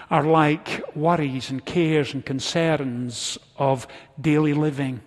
are 0.09 0.23
like 0.25 0.83
worries 0.93 1.49
and 1.49 1.65
cares 1.65 2.13
and 2.13 2.25
concerns 2.25 3.37
of 3.57 3.87
daily 4.19 4.53
living. 4.53 4.99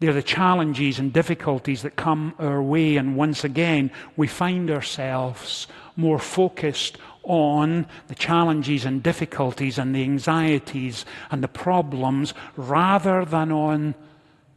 They're 0.00 0.12
the 0.12 0.22
challenges 0.22 0.98
and 0.98 1.10
difficulties 1.10 1.80
that 1.80 1.96
come 1.96 2.34
our 2.38 2.60
way, 2.62 2.98
and 2.98 3.16
once 3.16 3.44
again, 3.44 3.90
we 4.14 4.26
find 4.26 4.70
ourselves 4.70 5.68
more 5.96 6.18
focused 6.18 6.98
on 7.22 7.86
the 8.08 8.14
challenges 8.14 8.84
and 8.84 9.02
difficulties 9.02 9.78
and 9.78 9.94
the 9.94 10.02
anxieties 10.02 11.06
and 11.30 11.42
the 11.42 11.48
problems 11.48 12.34
rather 12.58 13.24
than 13.24 13.50
on 13.50 13.94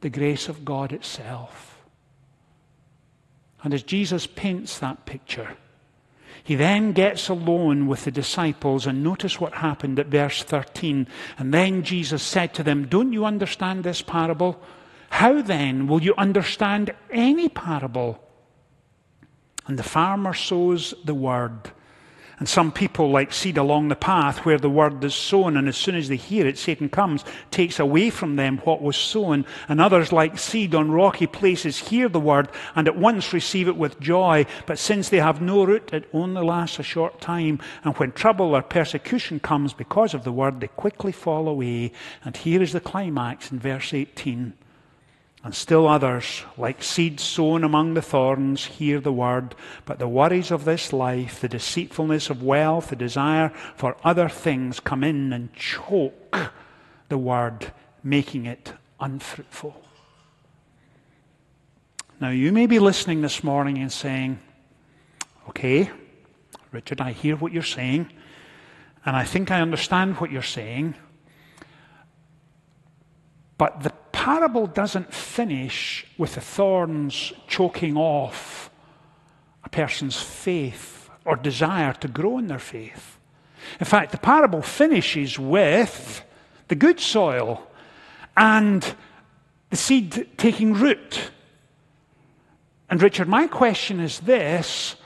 the 0.02 0.10
grace 0.10 0.48
of 0.50 0.66
God 0.66 0.92
itself. 0.92 1.80
And 3.64 3.74
as 3.74 3.84
Jesus 3.84 4.28
paints 4.28 4.80
that 4.80 5.06
picture, 5.06 5.58
he 6.44 6.56
then 6.56 6.94
gets 6.94 7.28
alone 7.28 7.88
with 7.88 8.06
the 8.06 8.12
disciples, 8.12 8.88
and 8.88 9.04
notice 9.04 9.40
what 9.40 9.56
happened 9.56 10.00
at 10.00 10.08
verse 10.08 10.44
13. 10.44 11.08
And 11.38 11.54
then 11.54 11.84
Jesus 11.84 12.24
said 12.24 12.54
to 12.54 12.64
them, 12.64 12.88
Don't 12.88 13.12
you 13.12 13.26
understand 13.26 13.84
this 13.84 14.02
parable? 14.02 14.58
How 15.10 15.42
then 15.42 15.88
will 15.88 16.02
you 16.02 16.14
understand 16.18 16.94
any 17.12 17.50
parable? 17.50 18.24
And 19.66 19.78
the 19.78 19.84
farmer 19.84 20.34
sows 20.34 20.94
the 21.04 21.14
word. 21.14 21.72
And 22.40 22.48
some 22.48 22.72
people, 22.72 23.10
like 23.10 23.34
seed 23.34 23.58
along 23.58 23.88
the 23.88 23.96
path 23.96 24.46
where 24.46 24.60
the 24.60 24.70
word 24.70 25.04
is 25.04 25.16
sown, 25.16 25.58
and 25.58 25.68
as 25.68 25.76
soon 25.76 25.96
as 25.96 26.08
they 26.08 26.18
hear 26.18 26.46
it, 26.46 26.60
Satan 26.60 26.88
comes, 26.88 27.26
takes 27.50 27.80
away 27.80 28.12
from 28.12 28.36
them 28.36 28.60
what 28.60 28.82
was 28.82 28.96
sown. 28.96 29.44
And 29.68 29.82
others, 29.82 30.12
like 30.12 30.38
seed 30.38 30.76
on 30.76 30.92
rocky 30.92 31.26
places, 31.26 31.80
hear 31.80 32.08
the 32.08 32.20
word 32.20 32.50
and 32.76 32.88
at 32.88 32.96
once 32.96 33.34
receive 33.34 33.68
it 33.68 33.76
with 33.76 34.00
joy. 34.00 34.46
But 34.68 34.78
since 34.78 35.10
they 35.10 35.18
have 35.18 35.42
no 35.42 35.64
root, 35.64 35.92
it 35.92 36.08
only 36.14 36.44
lasts 36.44 36.78
a 36.78 36.84
short 36.84 37.20
time. 37.20 37.60
And 37.84 37.98
when 37.98 38.12
trouble 38.12 38.56
or 38.56 38.62
persecution 38.62 39.40
comes 39.40 39.74
because 39.74 40.14
of 40.14 40.24
the 40.24 40.32
word, 40.32 40.60
they 40.60 40.68
quickly 40.68 41.12
fall 41.12 41.48
away. 41.48 41.92
And 42.24 42.38
here 42.38 42.62
is 42.62 42.72
the 42.72 42.80
climax 42.80 43.52
in 43.52 43.58
verse 43.58 43.96
18. 43.96 44.54
And 45.48 45.56
still 45.56 45.88
others, 45.88 46.44
like 46.58 46.84
seed 46.84 47.22
sown 47.22 47.64
among 47.64 47.94
the 47.94 48.02
thorns, 48.02 48.66
hear 48.66 49.00
the 49.00 49.14
word, 49.14 49.56
but 49.86 49.98
the 49.98 50.06
worries 50.06 50.52
of 50.52 50.66
this 50.66 50.92
life, 50.92 51.40
the 51.40 51.48
deceitfulness 51.48 52.30
of 52.30 52.44
wealth, 52.44 52.90
the 52.90 52.98
desire 52.98 53.54
for 53.78 53.96
other 54.04 54.28
things 54.28 54.82
come 54.82 55.06
in 55.06 55.32
and 55.32 55.54
choke 55.54 56.52
the 57.08 57.18
word, 57.18 57.72
making 58.04 58.46
it 58.46 58.74
unfruitful. 59.00 59.82
Now, 62.20 62.32
you 62.32 62.52
may 62.52 62.68
be 62.68 62.80
listening 62.80 63.22
this 63.22 63.42
morning 63.42 63.78
and 63.78 63.90
saying, 63.90 64.40
Okay, 65.48 65.90
Richard, 66.74 67.00
I 67.00 67.14
hear 67.14 67.38
what 67.38 67.54
you're 67.54 67.64
saying, 67.64 68.12
and 69.06 69.16
I 69.16 69.24
think 69.24 69.50
I 69.50 69.62
understand 69.62 70.18
what 70.18 70.30
you're 70.30 70.42
saying, 70.42 70.96
but 73.58 73.84
the 73.84 73.94
parable 74.28 74.68
doesn't 74.68 75.14
finish 75.14 76.06
with 76.18 76.36
the 76.36 76.42
thorns 76.42 77.32
choking 77.48 77.96
off 77.96 78.70
a 79.64 79.70
person's 79.70 80.22
faith 80.22 81.10
or 81.24 81.38
desire 81.38 81.94
to 81.94 82.10
grow 82.10 82.38
in 82.38 82.48
their 82.48 82.60
faith. 82.60 83.18
In 83.80 83.86
fact, 83.86 84.12
the 84.12 84.18
parable 84.18 84.62
finishes 84.62 85.40
with 85.40 86.26
the 86.68 86.76
good 86.76 87.00
soil 87.00 87.66
and 88.36 88.96
the 89.70 89.78
seed 89.78 90.28
taking 90.36 90.74
root. 90.74 91.32
And 92.90 93.02
Richard, 93.02 93.30
my 93.30 93.48
question 93.48 94.02
is 94.02 94.20
this 94.20 94.98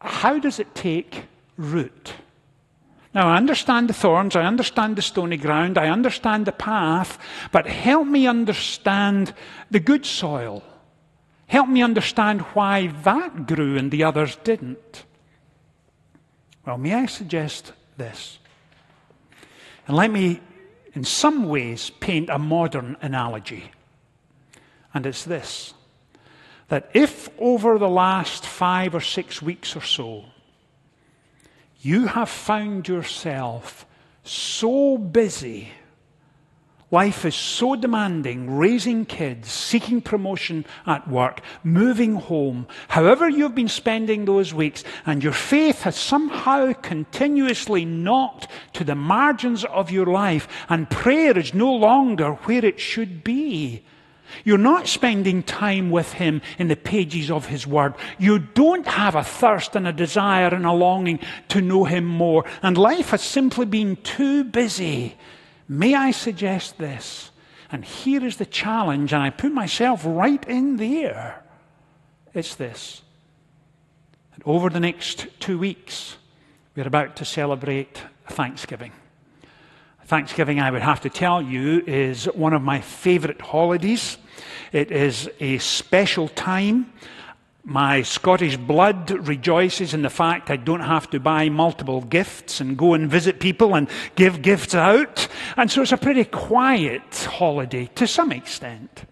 how 0.00 0.40
does 0.40 0.58
it 0.58 0.74
take 0.74 1.26
root? 1.56 2.14
Now, 3.14 3.28
I 3.28 3.36
understand 3.36 3.88
the 3.88 3.94
thorns, 3.94 4.36
I 4.36 4.42
understand 4.42 4.96
the 4.96 5.02
stony 5.02 5.36
ground, 5.36 5.78
I 5.78 5.88
understand 5.88 6.46
the 6.46 6.52
path, 6.52 7.18
but 7.50 7.66
help 7.66 8.06
me 8.06 8.26
understand 8.26 9.32
the 9.70 9.80
good 9.80 10.04
soil. 10.04 10.62
Help 11.46 11.68
me 11.68 11.82
understand 11.82 12.42
why 12.52 12.88
that 13.04 13.46
grew 13.46 13.78
and 13.78 13.90
the 13.90 14.04
others 14.04 14.36
didn't. 14.44 15.04
Well, 16.66 16.76
may 16.76 16.92
I 16.94 17.06
suggest 17.06 17.72
this? 17.96 18.38
And 19.86 19.96
let 19.96 20.10
me, 20.10 20.40
in 20.92 21.04
some 21.04 21.48
ways, 21.48 21.88
paint 21.88 22.28
a 22.28 22.38
modern 22.38 22.98
analogy. 23.00 23.72
And 24.92 25.06
it's 25.06 25.24
this 25.24 25.72
that 26.68 26.90
if 26.92 27.30
over 27.38 27.78
the 27.78 27.88
last 27.88 28.44
five 28.44 28.94
or 28.94 29.00
six 29.00 29.40
weeks 29.40 29.74
or 29.74 29.80
so, 29.80 30.26
you 31.88 32.06
have 32.06 32.28
found 32.28 32.86
yourself 32.86 33.86
so 34.22 34.98
busy. 34.98 35.70
Life 36.90 37.24
is 37.24 37.34
so 37.34 37.76
demanding, 37.76 38.58
raising 38.58 39.06
kids, 39.06 39.50
seeking 39.50 40.02
promotion 40.02 40.66
at 40.86 41.08
work, 41.08 41.40
moving 41.64 42.16
home, 42.16 42.66
however 42.88 43.26
you've 43.26 43.54
been 43.54 43.68
spending 43.68 44.26
those 44.26 44.52
weeks, 44.52 44.84
and 45.06 45.24
your 45.24 45.32
faith 45.32 45.82
has 45.82 45.96
somehow 45.96 46.74
continuously 46.74 47.86
knocked 47.86 48.48
to 48.74 48.84
the 48.84 48.94
margins 48.94 49.64
of 49.64 49.90
your 49.90 50.06
life, 50.06 50.46
and 50.68 50.90
prayer 50.90 51.38
is 51.38 51.54
no 51.54 51.72
longer 51.72 52.32
where 52.32 52.66
it 52.66 52.80
should 52.80 53.24
be. 53.24 53.82
You're 54.44 54.58
not 54.58 54.86
spending 54.86 55.42
time 55.42 55.90
with 55.90 56.12
Him 56.14 56.42
in 56.58 56.68
the 56.68 56.76
pages 56.76 57.30
of 57.30 57.46
His 57.46 57.66
Word. 57.66 57.94
You 58.18 58.38
don't 58.38 58.86
have 58.86 59.14
a 59.14 59.24
thirst 59.24 59.76
and 59.76 59.86
a 59.86 59.92
desire 59.92 60.48
and 60.48 60.66
a 60.66 60.72
longing 60.72 61.20
to 61.48 61.60
know 61.60 61.84
Him 61.84 62.04
more. 62.04 62.44
And 62.62 62.76
life 62.76 63.10
has 63.10 63.22
simply 63.22 63.66
been 63.66 63.96
too 63.96 64.44
busy. 64.44 65.16
May 65.68 65.94
I 65.94 66.10
suggest 66.10 66.78
this? 66.78 67.30
And 67.70 67.84
here 67.84 68.24
is 68.24 68.38
the 68.38 68.46
challenge, 68.46 69.12
and 69.12 69.22
I 69.22 69.30
put 69.30 69.52
myself 69.52 70.02
right 70.04 70.42
in 70.48 70.76
there. 70.76 71.42
It's 72.32 72.54
this. 72.54 73.02
That 74.32 74.42
over 74.46 74.70
the 74.70 74.80
next 74.80 75.26
two 75.38 75.58
weeks, 75.58 76.16
we're 76.74 76.86
about 76.86 77.16
to 77.16 77.24
celebrate 77.24 78.02
Thanksgiving. 78.26 78.92
Thanksgiving, 80.08 80.58
I 80.58 80.70
would 80.70 80.80
have 80.80 81.02
to 81.02 81.10
tell 81.10 81.42
you, 81.42 81.84
is 81.86 82.24
one 82.24 82.54
of 82.54 82.62
my 82.62 82.80
favorite 82.80 83.42
holidays. 83.42 84.16
It 84.72 84.90
is 84.90 85.28
a 85.38 85.58
special 85.58 86.28
time. 86.28 86.90
My 87.62 88.00
Scottish 88.00 88.56
blood 88.56 89.10
rejoices 89.10 89.92
in 89.92 90.00
the 90.00 90.08
fact 90.08 90.48
I 90.48 90.56
don't 90.56 90.80
have 90.80 91.10
to 91.10 91.20
buy 91.20 91.50
multiple 91.50 92.00
gifts 92.00 92.58
and 92.58 92.78
go 92.78 92.94
and 92.94 93.10
visit 93.10 93.38
people 93.38 93.74
and 93.74 93.86
give 94.14 94.40
gifts 94.40 94.74
out. 94.74 95.28
And 95.58 95.70
so 95.70 95.82
it's 95.82 95.92
a 95.92 95.98
pretty 95.98 96.24
quiet 96.24 97.28
holiday 97.28 97.90
to 97.96 98.06
some 98.06 98.32
extent. 98.32 99.04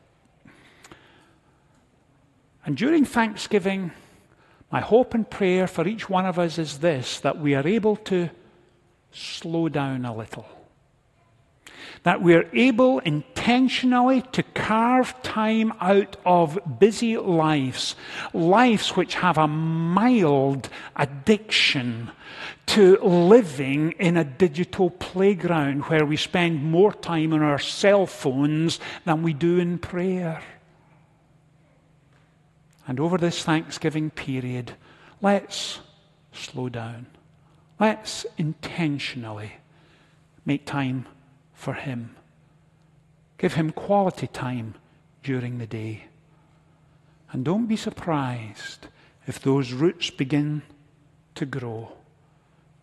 And 2.65 2.75
during 2.75 3.05
Thanksgiving, 3.05 3.91
my 4.73 4.81
hope 4.81 5.13
and 5.13 5.29
prayer 5.29 5.67
for 5.67 5.87
each 5.87 6.09
one 6.09 6.25
of 6.25 6.39
us 6.39 6.57
is 6.57 6.79
this 6.79 7.21
that 7.21 7.39
we 7.39 7.55
are 7.55 7.69
able 7.69 7.97
to 7.97 8.31
slow 9.13 9.69
down 9.69 10.07
a 10.07 10.17
little 10.17 10.56
that 12.07 12.23
we're 12.23 12.49
able 12.53 13.01
intentionally 13.01 14.23
to 14.31 14.40
carve 14.40 15.21
time 15.25 15.73
out 15.81 16.16
of 16.25 16.57
busy 16.79 17.16
lives, 17.16 17.97
lives 18.33 18.90
which 18.90 19.16
have 19.16 19.37
a 19.37 19.49
mild 19.49 20.69
addiction 20.95 22.09
to 22.64 22.97
living 23.03 23.90
in 23.99 24.16
a 24.16 24.23
digital 24.23 24.88
playground 24.88 25.81
where 25.87 26.07
we 26.07 26.16
spend 26.16 26.62
more 26.62 26.92
time 26.92 27.33
on 27.33 27.42
our 27.42 27.59
cell 27.59 28.07
phones 28.07 28.79
than 29.05 29.25
we 29.25 29.33
do 29.33 29.59
in 29.59 29.77
prayer. 29.77 30.40
And 32.87 33.01
over 33.01 33.19
this 33.19 33.42
Thanksgiving 33.42 34.11
period, 34.11 34.77
let's 35.21 35.81
slow 36.31 36.69
down. 36.69 37.07
Let's 37.81 38.25
intentionally 38.38 39.55
make 40.45 40.66
time 40.66 41.07
for 41.57 41.75
Him. 41.75 42.14
Give 43.38 43.55
Him 43.55 43.73
quality 43.73 44.29
time 44.29 44.75
during 45.25 45.59
the 45.59 45.66
day. 45.66 46.05
And 47.33 47.45
don't 47.45 47.66
be 47.66 47.77
surprised 47.77 48.87
if 49.27 49.40
those 49.40 49.73
roots 49.73 50.11
begin 50.11 50.62
to 51.35 51.45
grow. 51.45 51.90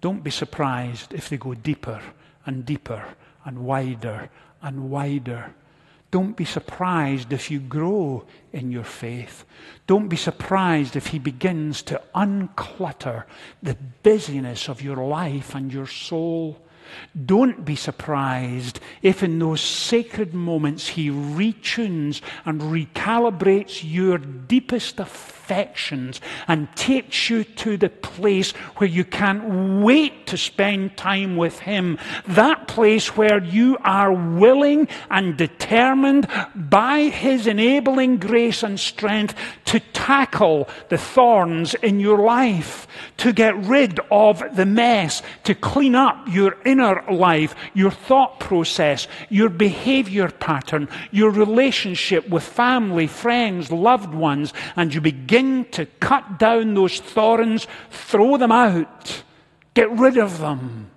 Don't 0.01 0.23
be 0.23 0.31
surprised 0.31 1.13
if 1.13 1.29
they 1.29 1.37
go 1.37 1.53
deeper 1.53 2.01
and 2.45 2.65
deeper 2.65 3.15
and 3.45 3.59
wider 3.59 4.29
and 4.61 4.89
wider. 4.89 5.53
Don't 6.11 6.35
be 6.35 6.45
surprised 6.45 7.31
if 7.31 7.49
you 7.49 7.59
grow 7.59 8.25
in 8.51 8.71
your 8.71 8.83
faith. 8.83 9.45
Don't 9.87 10.09
be 10.09 10.17
surprised 10.17 10.95
if 10.95 11.07
He 11.07 11.19
begins 11.19 11.81
to 11.83 12.01
unclutter 12.13 13.23
the 13.63 13.77
busyness 14.03 14.67
of 14.67 14.81
your 14.81 14.97
life 14.97 15.55
and 15.55 15.71
your 15.73 15.87
soul. 15.87 16.59
Don't 17.25 17.63
be 17.63 17.75
surprised 17.75 18.79
if 19.01 19.21
in 19.23 19.39
those 19.39 19.61
sacred 19.61 20.33
moments 20.33 20.87
he 20.87 21.09
retunes 21.09 22.21
and 22.45 22.61
recalibrates 22.61 23.83
your 23.83 24.17
deepest 24.17 24.99
affections 24.99 26.21
and 26.47 26.73
takes 26.75 27.29
you 27.29 27.43
to 27.43 27.77
the 27.77 27.89
place 27.89 28.51
where 28.77 28.89
you 28.89 29.03
can't 29.03 29.83
wait 29.83 30.25
to 30.27 30.37
spend 30.37 30.97
time 30.97 31.35
with 31.35 31.59
him. 31.59 31.99
That 32.27 32.67
place 32.67 33.15
where 33.15 33.43
you 33.43 33.77
are 33.83 34.13
willing 34.13 34.87
and 35.09 35.37
determined 35.37 36.27
by 36.55 37.01
his 37.01 37.45
enabling 37.45 38.17
grace 38.17 38.63
and 38.63 38.79
strength 38.79 39.35
to 39.65 39.79
tackle 40.03 40.67
the 40.89 40.97
thorns 40.97 41.75
in 41.75 41.97
your 41.97 42.17
life, 42.17 42.87
to 43.15 43.31
get 43.31 43.55
rid 43.55 44.01
of 44.11 44.43
the 44.53 44.65
mess, 44.65 45.21
to 45.45 45.55
clean 45.55 45.95
up 45.95 46.27
your 46.27 46.57
inner 46.65 47.01
life, 47.09 47.55
your 47.73 47.89
thought 47.89 48.37
process, 48.37 49.07
your 49.29 49.47
behavior 49.47 50.29
pattern, 50.29 50.89
your 51.11 51.31
relationship 51.31 52.27
with 52.27 52.43
family, 52.43 53.07
friends, 53.07 53.71
loved 53.71 54.13
ones, 54.13 54.53
and 54.75 54.93
you 54.93 54.99
begin 54.99 55.63
to 55.71 55.85
cut 56.01 56.37
down 56.37 56.73
those 56.73 56.99
thorns, 56.99 57.65
throw 57.89 58.35
them 58.35 58.51
out, 58.51 59.23
get 59.73 59.89
rid 59.89 60.17
of 60.17 60.39
them. 60.39 60.91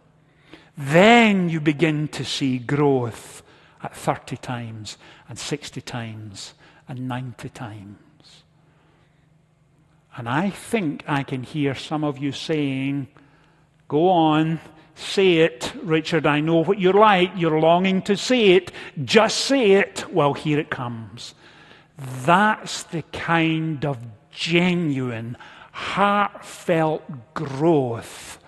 Then 0.76 1.48
you 1.48 1.60
begin 1.60 2.08
to 2.08 2.24
see 2.24 2.58
growth 2.58 3.44
at 3.84 3.94
30 3.94 4.36
times 4.38 4.98
and 5.28 5.38
60 5.38 5.80
times 5.82 6.54
and 6.88 7.06
90 7.06 7.48
times. 7.50 7.98
And 10.16 10.28
I 10.28 10.50
think 10.50 11.04
I 11.06 11.22
can 11.22 11.42
hear 11.42 11.74
some 11.74 12.02
of 12.02 12.18
you 12.18 12.32
saying, 12.32 13.08
Go 13.88 14.08
on, 14.08 14.60
say 14.94 15.38
it. 15.38 15.72
Richard, 15.82 16.26
I 16.26 16.40
know 16.40 16.64
what 16.64 16.80
you're 16.80 16.92
like. 16.92 17.30
You're 17.36 17.60
longing 17.60 18.02
to 18.02 18.16
say 18.16 18.48
it. 18.50 18.72
Just 19.04 19.38
say 19.38 19.72
it. 19.72 20.10
Well, 20.12 20.34
here 20.34 20.58
it 20.58 20.70
comes. 20.70 21.34
That's 21.98 22.82
the 22.82 23.02
kind 23.12 23.84
of 23.84 23.98
genuine, 24.30 25.36
heartfelt 25.72 27.34
growth 27.34 28.38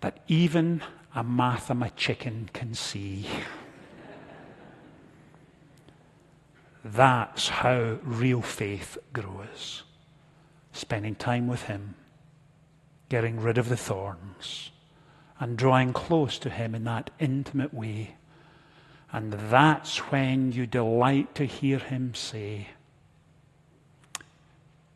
that 0.00 0.18
even 0.28 0.82
a 1.14 1.24
Mathema 1.24 1.90
chicken 1.96 2.48
can 2.52 2.74
see. 2.74 3.26
That's 6.84 7.48
how 7.48 7.98
real 8.02 8.42
faith 8.42 8.98
grows. 9.12 9.82
Spending 10.72 11.14
time 11.14 11.46
with 11.46 11.64
Him, 11.64 11.94
getting 13.08 13.40
rid 13.40 13.58
of 13.58 13.68
the 13.68 13.76
thorns, 13.76 14.70
and 15.38 15.56
drawing 15.56 15.92
close 15.92 16.38
to 16.40 16.50
Him 16.50 16.74
in 16.74 16.84
that 16.84 17.10
intimate 17.18 17.72
way. 17.72 18.16
And 19.12 19.32
that's 19.32 19.98
when 20.10 20.52
you 20.52 20.66
delight 20.66 21.34
to 21.36 21.44
hear 21.44 21.78
Him 21.78 22.14
say, 22.14 22.68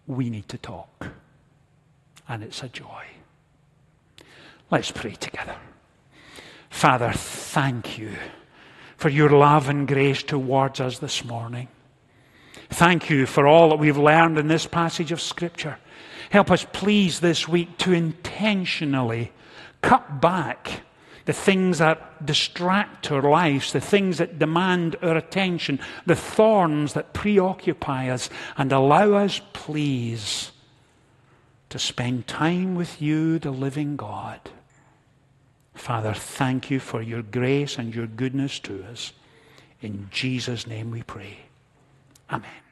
We 0.07 0.31
need 0.31 0.49
to 0.49 0.59
talk. 0.59 1.09
And 2.29 2.43
it's 2.43 2.63
a 2.63 2.69
joy. 2.69 3.05
Let's 4.71 4.91
pray 4.91 5.13
together. 5.13 5.57
Father, 6.71 7.13
thank 7.13 7.99
you 7.99 8.17
for 8.97 9.09
your 9.09 9.31
love 9.31 9.69
and 9.69 9.87
grace 9.87 10.25
towards 10.25 10.81
us 10.81 10.99
this 10.99 11.25
morning. 11.25 11.69
Thank 12.71 13.09
you 13.11 13.27
for 13.27 13.47
all 13.47 13.71
that 13.71 13.79
we've 13.79 13.99
learned 13.99 14.39
in 14.39 14.49
this 14.49 14.67
passage 14.67 15.13
of 15.13 15.21
Scripture. 15.21 15.79
Help 16.31 16.51
us, 16.51 16.67
please, 16.73 17.21
this 17.21 17.47
week 17.47 17.79
to 17.79 17.93
intentionally 17.93 19.33
cut 19.83 20.21
back 20.21 20.83
the 21.27 21.33
things 21.33 21.79
that 21.79 22.25
distract 22.25 23.11
our 23.11 23.23
lives, 23.23 23.73
the 23.73 23.81
things 23.81 24.19
that 24.19 24.39
demand 24.39 24.97
our 25.03 25.17
attention, 25.17 25.81
the 26.07 26.17
thorns 26.17 26.93
that 26.93 27.13
preoccupy 27.13 28.09
us, 28.09 28.31
and 28.57 28.73
allow 28.73 29.13
us, 29.15 29.41
please, 29.53 30.53
to 31.69 31.79
spend 31.79 32.27
time 32.27 32.77
with 32.77 33.03
you, 33.03 33.39
the 33.39 33.51
living 33.51 33.97
God. 33.97 34.41
Father, 35.75 36.15
thank 36.15 36.71
you 36.71 36.81
for 36.81 37.03
your 37.03 37.23
grace 37.23 37.77
and 37.77 37.95
your 37.95 38.07
goodness 38.07 38.59
to 38.61 38.85
us. 38.85 39.13
In 39.83 40.09
Jesus' 40.11 40.67
name 40.67 40.91
we 40.91 41.03
pray. 41.03 41.46
Amen. 42.31 42.66